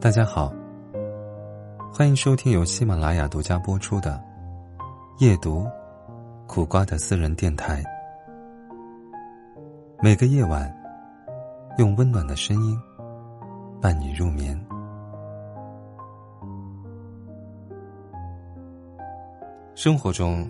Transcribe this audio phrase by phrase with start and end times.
[0.00, 0.52] 大家好，
[1.92, 4.12] 欢迎收听由喜马拉雅独家播出的
[5.24, 5.66] 《夜读
[6.46, 7.82] 苦瓜的私人电台》。
[10.00, 10.72] 每个夜晚，
[11.76, 12.78] 用温暖的声音
[13.82, 14.58] 伴你入眠。
[19.74, 20.48] 生活中，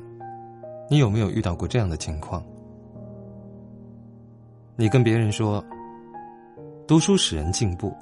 [0.88, 2.42] 你有没有遇到过这样的情况？
[4.80, 5.60] 你跟别人说，
[6.86, 7.92] 读书使人进步。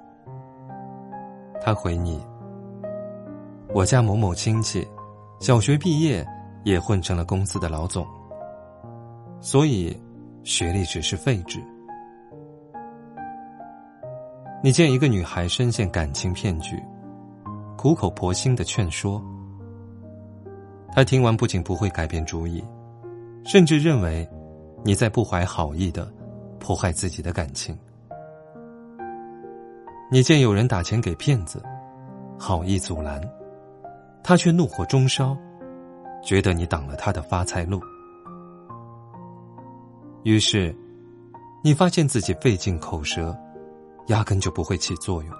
[1.58, 2.22] 他回你
[3.72, 4.86] ：“我家某某亲戚，
[5.40, 6.22] 小学毕业
[6.64, 8.06] 也混成了公司的老总，
[9.40, 9.98] 所以
[10.44, 11.64] 学历只是废纸。”
[14.62, 16.78] 你见一个女孩深陷感情骗局，
[17.78, 19.18] 苦口婆心的劝说，
[20.92, 22.62] 她听完不仅不会改变主意，
[23.46, 24.28] 甚至认为
[24.84, 26.06] 你在不怀好意的
[26.66, 27.78] 破坏自己的感情。
[30.10, 31.62] 你见有人打钱给骗子，
[32.36, 33.22] 好意阻拦，
[34.24, 35.36] 他却怒火中烧，
[36.24, 37.80] 觉得你挡了他的发财路。
[40.24, 40.74] 于是，
[41.62, 43.32] 你发现自己费尽口舌，
[44.08, 45.32] 压根就不会起作用，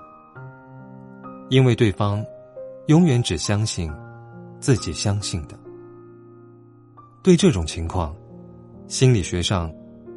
[1.49, 2.25] 因为对方
[2.87, 3.93] 永远只相信
[4.61, 5.59] 自己相信的。
[7.21, 8.15] 对这种情况，
[8.87, 9.69] 心理学上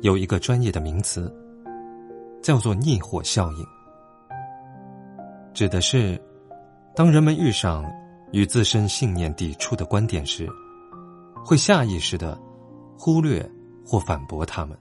[0.02, 1.33] 有一个专业的名词，
[2.42, 3.66] 叫做逆火效应。
[5.53, 6.19] 指的是，
[6.95, 7.83] 当人们遇上
[8.31, 10.47] 与自身信念抵触的观点时，
[11.45, 12.39] 会下意识的
[12.97, 13.45] 忽略
[13.86, 14.78] 或反驳他们，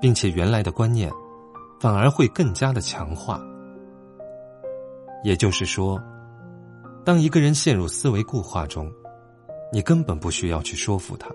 [0.00, 1.10] 并且原来的观念
[1.78, 3.38] 反而会更加的强化。
[5.22, 6.00] 也就是说，
[7.04, 8.90] 当一个人陷入思维固化中，
[9.70, 11.28] 你根本不需要去说服他，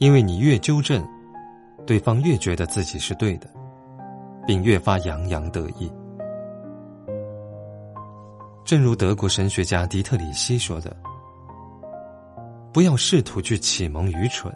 [0.00, 1.06] 因为你越纠正，
[1.86, 3.46] 对方越觉得自己是对的，
[4.46, 5.92] 并越发洋洋得意。
[8.64, 10.96] 正如德国神学家迪特里希说的
[12.72, 14.50] ：“不要试图去启蒙愚蠢，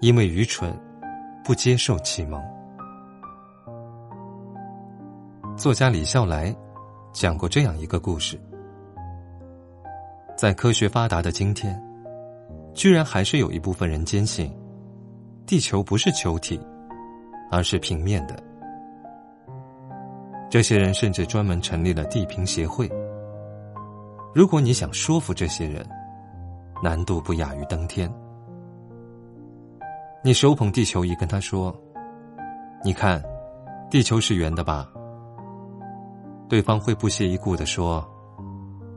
[0.00, 0.74] 因为愚蠢
[1.44, 2.42] 不接受启蒙。”
[5.54, 6.56] 作家李笑来
[7.12, 8.40] 讲过这样一个故事：
[10.34, 11.78] 在科学发达的今天，
[12.74, 14.52] 居然还是有一部分人坚信，
[15.46, 16.60] 地球不是球体，
[17.50, 18.36] 而是平面的。
[20.50, 22.90] 这些人甚至专门成立了地平协会。
[24.34, 25.86] 如果你想说服这些人，
[26.82, 28.12] 难度不亚于登天。
[30.24, 31.72] 你手捧地球仪跟他说
[32.84, 33.22] ：“你看，
[33.88, 34.90] 地球是圆的吧？”
[36.48, 38.04] 对方会不屑一顾的说：“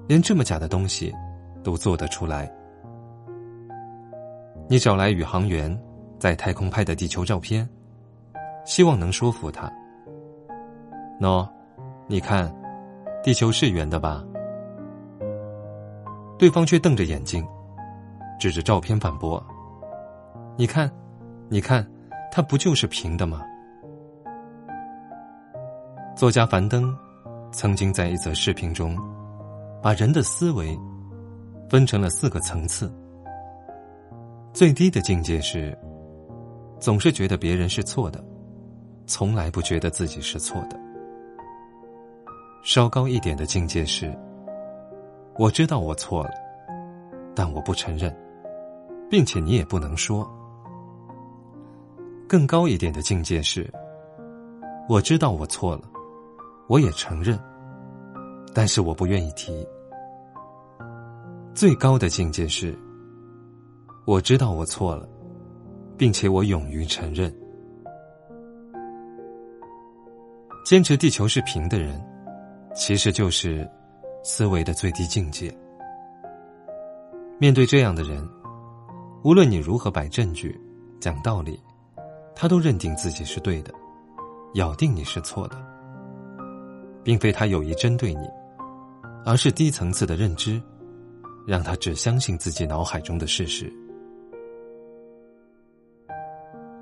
[0.07, 1.13] 连这么假的东西
[1.63, 2.51] 都做得出来。”
[4.69, 5.73] 你找来宇航员
[6.19, 7.66] 在太空拍的地球照片，
[8.66, 9.72] 希望能说服他。
[11.22, 11.47] 喏，
[12.05, 12.53] 你看，
[13.23, 14.22] 地球是圆的吧？
[16.38, 17.47] 对方却瞪着眼睛，
[18.38, 19.41] 指着照片反驳
[20.57, 20.91] ：“你看，
[21.47, 21.89] 你看，
[22.29, 23.41] 它不就是平的吗？”
[26.13, 26.94] 作家樊登
[27.51, 28.97] 曾经在一则视频中，
[29.81, 30.77] 把人的思维
[31.69, 32.94] 分成了四个层次。
[34.57, 35.78] 最低的境界是，
[36.79, 38.25] 总是觉得别人是错的，
[39.06, 40.75] 从来不觉得自己是错的。
[42.63, 44.12] 稍高一点的境界是，
[45.35, 46.31] 我知道我错了，
[47.35, 48.12] 但我不承认，
[49.12, 50.28] 并且你也不能说。
[52.28, 53.72] 更高一点的境界是，
[54.89, 55.84] 我知道我错了，
[56.68, 57.39] 我也承认，
[58.56, 59.53] 但是我不愿意提。
[61.53, 62.75] 最高的境界是，
[64.07, 65.06] 我知道我错了，
[65.97, 67.29] 并且我勇于承认。
[70.63, 72.01] 坚持地球是平的人。
[72.73, 73.68] 其实就是
[74.23, 75.51] 思维的最低境界。
[77.40, 78.25] 面对这样的人，
[79.23, 80.57] 无论你如何摆证据、
[81.00, 81.59] 讲道理，
[82.36, 83.74] 他都认定自己是对的，
[84.54, 85.57] 咬定你是错的，
[87.04, 88.30] 并非他有意针对你，
[89.25, 90.62] 而是低层次的认知，
[91.48, 93.74] 让他只相信自己脑海中的事实。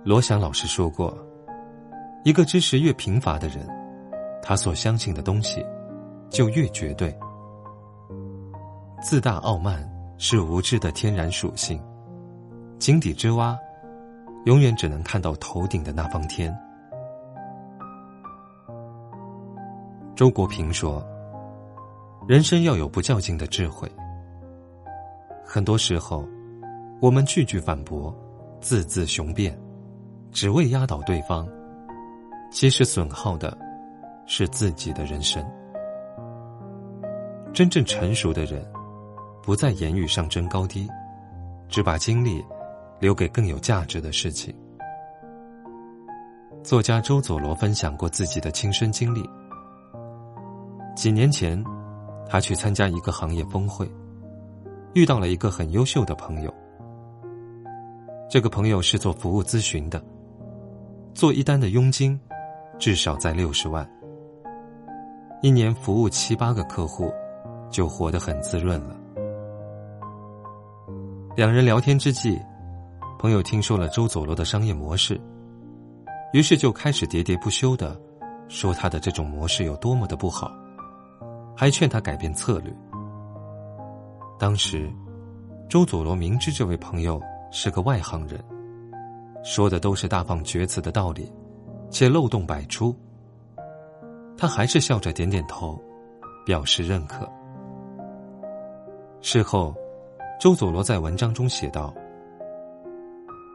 [0.05, 1.17] 罗翔老师说过
[2.23, 3.67] ：“一个知识越贫乏的人，
[4.39, 5.65] 他所相信的东西。”
[6.29, 7.15] 就越绝对。
[9.01, 9.87] 自大傲慢
[10.17, 11.79] 是无知的天然属性，
[12.77, 13.57] 井底之蛙，
[14.45, 16.55] 永远只能看到头顶的那方天。
[20.15, 21.01] 周国平说
[22.27, 23.89] ：“人生要有不较劲的智慧。
[25.45, 26.27] 很多时候，
[26.99, 28.13] 我们句句反驳，
[28.59, 29.57] 字字雄辩，
[30.35, 31.47] 只为压倒对方，
[32.51, 33.57] 其实损耗的
[34.25, 35.41] 是自己的人生。
[37.53, 38.61] 真正成熟的人，
[39.41, 40.89] 不在言语上争高低，
[41.69, 42.43] 只把精力
[42.99, 44.53] 留给更有价值的事情。
[46.61, 49.23] 作家周佐罗分享过自己的亲身经历。
[50.97, 51.63] 几年前，
[52.27, 53.89] 他去参加一个行业峰会，
[54.95, 56.53] 遇到了一个很优秀的朋友。
[58.29, 60.03] 这个朋友是做服务咨询的，
[61.15, 62.19] 做一单的佣金
[62.77, 63.89] 至少在六十万，
[65.41, 67.11] 一年服务七八个客户。
[67.71, 68.95] 就活得很滋润了。
[71.35, 72.39] 两人聊天之际，
[73.19, 75.19] 朋友听说了周佐罗的商业模式，
[76.31, 77.99] 于是就开始喋喋不休的
[78.47, 80.49] 说他的这种模式有多么的不好，
[81.57, 82.73] 还劝他改变策略。
[84.39, 84.89] 当时，
[85.67, 87.19] 周佐罗明知这位朋友
[87.51, 88.41] 是个外行人，
[89.45, 91.31] 说的都是大放厥词的道理，
[91.91, 92.95] 且漏洞百出，
[94.35, 95.79] 他还是笑着点点头，
[96.43, 97.31] 表示认可。
[99.21, 99.75] 事后，
[100.39, 101.93] 周佐罗在文章中写道：“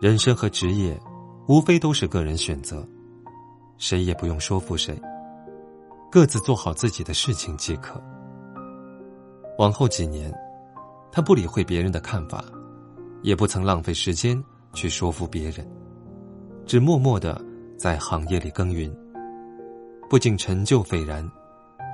[0.00, 0.96] 人生和职业，
[1.48, 2.86] 无非都是个人选择，
[3.76, 4.96] 谁也不用说服谁，
[6.08, 8.00] 各自做好自己的事情即可。”
[9.58, 10.32] 往后几年，
[11.10, 12.44] 他不理会别人的看法，
[13.22, 14.40] 也不曾浪费时间
[14.72, 15.68] 去说服别人，
[16.66, 17.40] 只默默的
[17.76, 18.94] 在行业里耕耘，
[20.08, 21.28] 不仅成就斐然，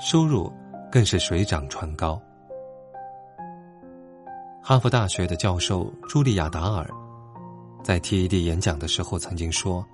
[0.00, 0.52] 收入
[0.90, 2.20] 更是水涨船高。
[4.62, 6.88] 哈佛大学的教授茱莉亚·达尔
[7.82, 9.86] 在 TED 演讲的时候曾经说：“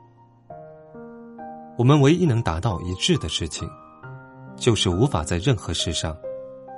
[1.77, 3.69] 我们唯一能达到一致的事情，
[4.57, 6.17] 就是无法在任何事上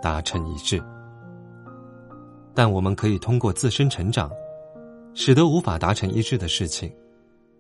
[0.03, 0.83] 达成一致。
[2.53, 4.31] 但我们可以通过自身成长，
[5.15, 6.93] 使得无法达成一致的事情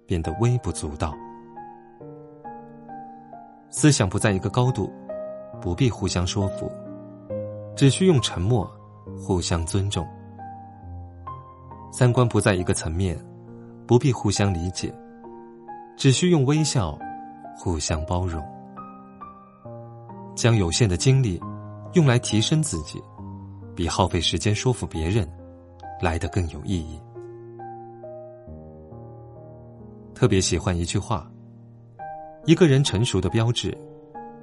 [0.06, 1.14] 变得微不足道。
[3.70, 4.92] 思想不在一个高度，
[5.60, 6.70] 不必互相说服，
[7.76, 8.70] 只需用沉默
[9.18, 10.06] 互相尊重。”
[11.92, 13.16] 三观不在一个层面，
[13.86, 14.92] 不必互相理解，
[15.96, 16.98] 只需用微笑
[17.56, 18.44] 互相包容。
[20.34, 21.40] 将有限的精力
[21.92, 23.00] 用来提升自己，
[23.76, 25.28] 比耗费时间说服别人
[26.00, 27.00] 来得更有意义。
[30.24, 31.30] 特别喜欢一句话：
[32.46, 33.76] 一个人成熟的标志，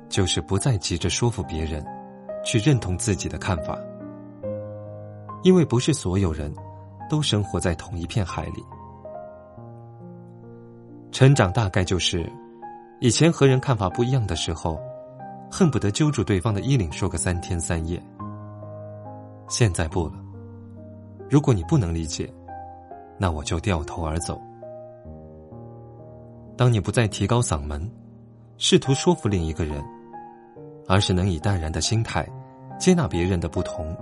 [0.10, 1.84] 就是不再急着说服别人
[2.46, 3.76] 去认同自己的看法，
[5.42, 6.54] 因为不是所有人。
[7.10, 8.64] 都生活在同一片海里。
[11.12, 12.32] 成长大概就是，
[13.00, 14.80] 以前和人看法不一样的时候，
[15.50, 18.00] 恨不得揪住对方的衣领说个三天三夜。
[19.50, 20.14] 现在不了，
[21.28, 22.32] 如果你不能理解，
[23.18, 24.40] 那我就掉头而走。
[26.62, 27.90] 当你不再提高嗓门，
[28.60, 29.84] 试图说服另一个人，
[30.88, 32.24] 而是能以淡然的心态
[32.78, 33.98] 接纳别人的不同，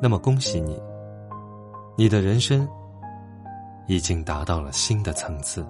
[0.00, 0.80] 那么恭喜你。
[1.94, 2.66] 你的人生
[3.86, 5.62] 已经达到了新的层次。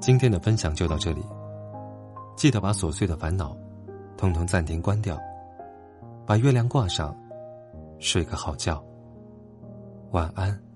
[0.00, 1.24] 今天的分享就到这里，
[2.34, 3.56] 记得把琐碎的烦恼
[4.16, 5.16] 统统暂停关掉，
[6.26, 7.16] 把月亮挂上，
[8.02, 8.84] 睡个好觉，
[10.10, 10.71] 晚安。